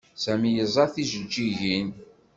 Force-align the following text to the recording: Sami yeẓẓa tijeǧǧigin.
Sami 0.23 0.49
yeẓẓa 0.57 0.85
tijeǧǧigin. 0.93 1.87